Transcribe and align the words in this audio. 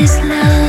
this 0.00 0.18
love. 0.20 0.59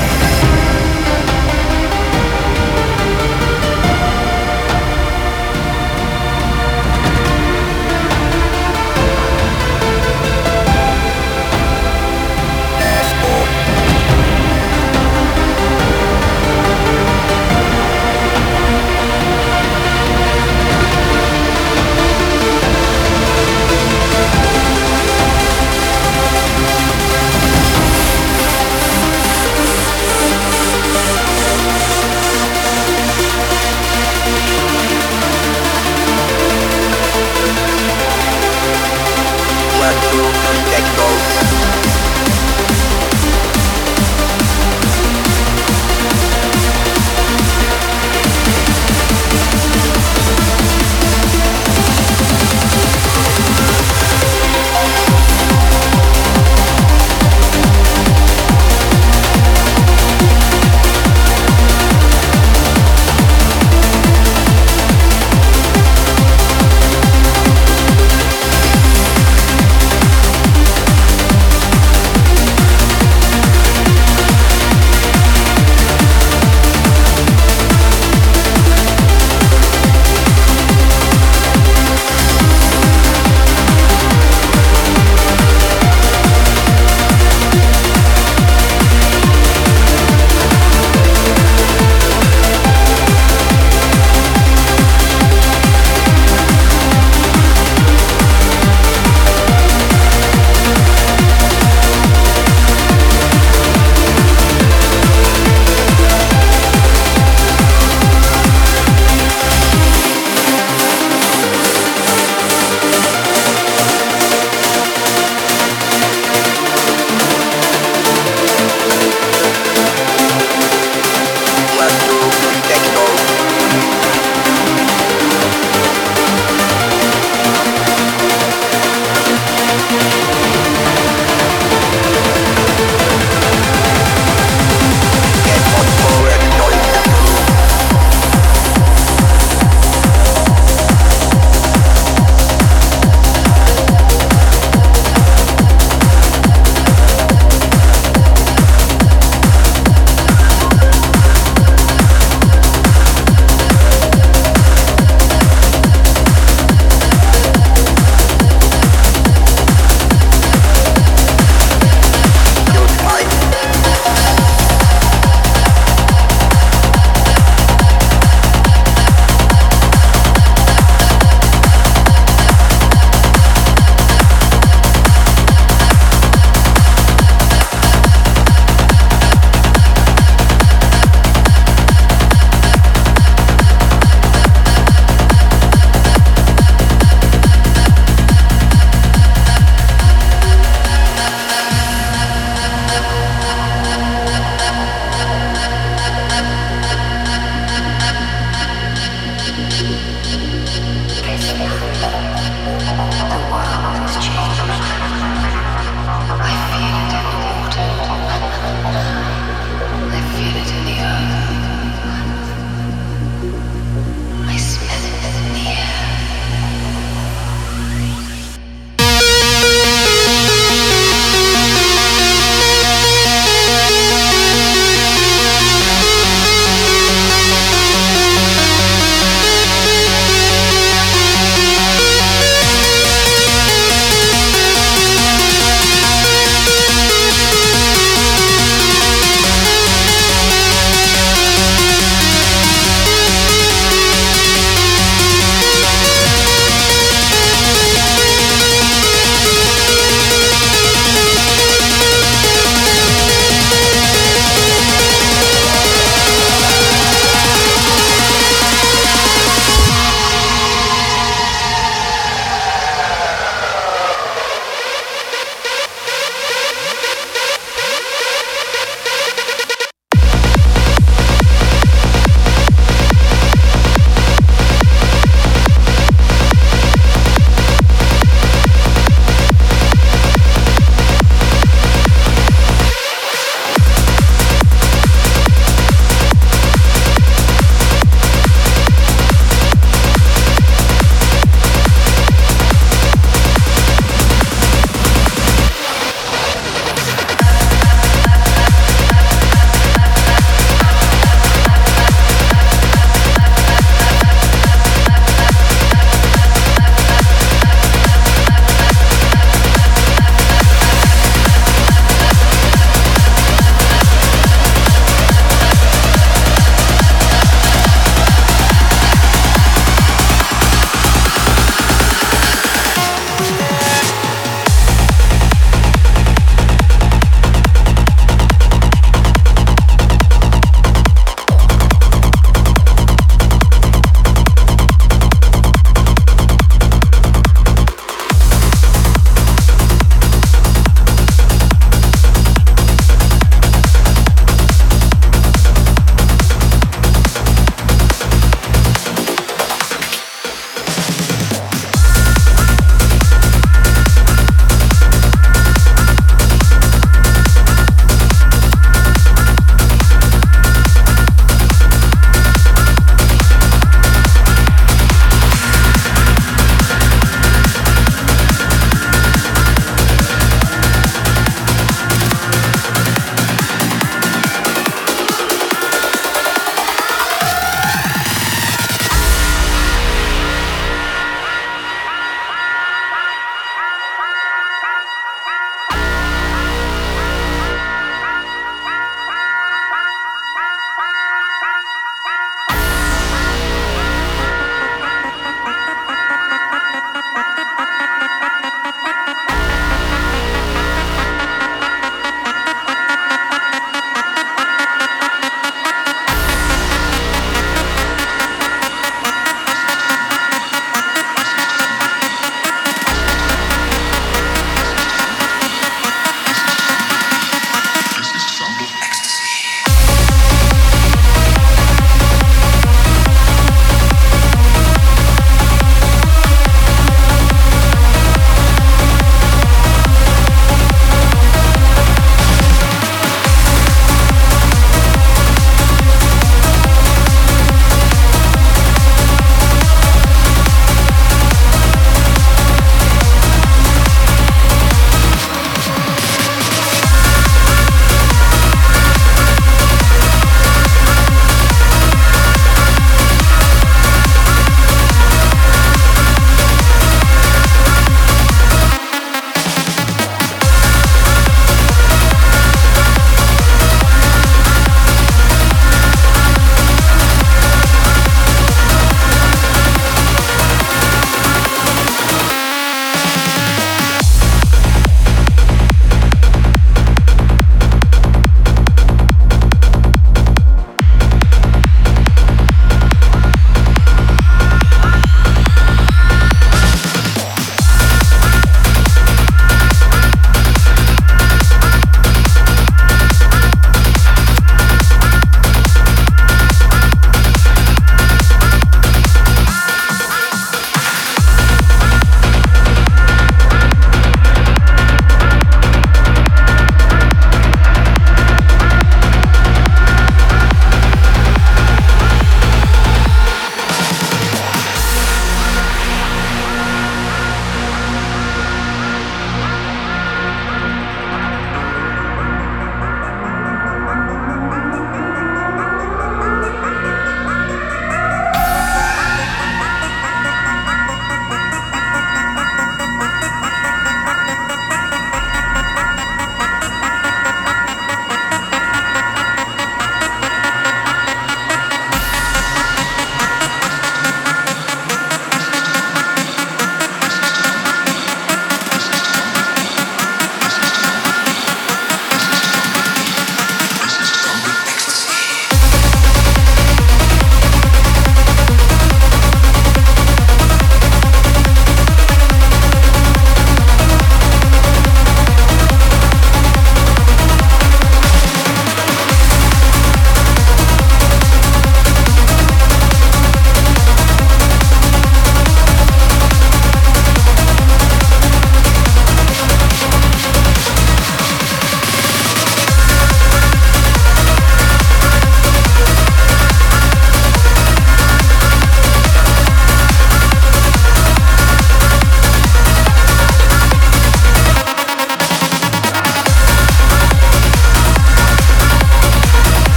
Bye. 0.00 0.49